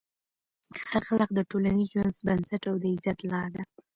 ښه 0.79 0.89
اخلاق 0.99 1.29
د 1.35 1.39
ټولنیز 1.49 1.87
ژوند 1.93 2.13
بنسټ 2.27 2.61
او 2.69 2.75
د 2.83 2.83
عزت 2.93 3.19
لار 3.31 3.47
ده. 3.55 3.63